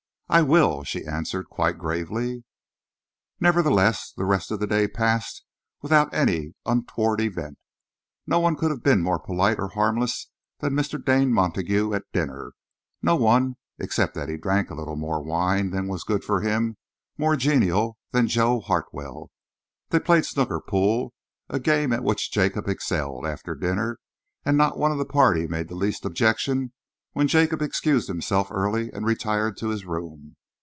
"I 0.33 0.41
will," 0.41 0.85
she 0.85 1.03
answered 1.05 1.49
quite 1.49 1.77
gravely. 1.77 2.45
Nevertheless, 3.41 4.13
the 4.15 4.23
rest 4.23 4.49
of 4.49 4.61
the 4.61 4.65
day 4.65 4.87
passed 4.87 5.43
without 5.81 6.13
any 6.13 6.53
untoward 6.65 7.19
event. 7.19 7.57
No 8.25 8.39
one 8.39 8.55
could 8.55 8.71
have 8.71 8.81
been 8.81 9.03
more 9.03 9.19
polite 9.19 9.59
or 9.59 9.67
harmless 9.71 10.29
than 10.59 10.71
Mr. 10.71 11.03
Dane 11.03 11.33
Montague 11.33 11.93
at 11.93 12.09
dinner; 12.13 12.53
no 13.01 13.17
one, 13.17 13.57
except 13.77 14.15
that 14.15 14.29
he 14.29 14.37
drank 14.37 14.69
a 14.69 14.73
little 14.75 14.95
more 14.95 15.21
wine 15.21 15.71
than 15.71 15.89
was 15.89 16.05
good 16.05 16.23
for 16.23 16.39
him, 16.39 16.77
more 17.17 17.35
genial 17.35 17.97
than 18.13 18.29
Joe 18.29 18.61
Hartwell. 18.61 19.31
They 19.89 19.99
played 19.99 20.25
snooker 20.25 20.61
pool, 20.61 21.13
a 21.49 21.59
game 21.59 21.91
at 21.91 22.05
which 22.05 22.31
Jacob 22.31 22.69
excelled, 22.69 23.25
after 23.27 23.53
dinner, 23.53 23.99
and 24.45 24.55
not 24.57 24.77
one 24.79 24.93
of 24.93 24.97
the 24.97 25.03
party 25.03 25.45
made 25.45 25.67
the 25.67 25.75
least 25.75 26.05
objection 26.05 26.71
when 27.13 27.27
Jacob 27.27 27.61
excused 27.61 28.07
himself 28.07 28.47
early 28.51 28.89
and 28.93 29.05
retired 29.05 29.57
to 29.57 29.67
his 29.67 29.83
room. 29.85 30.33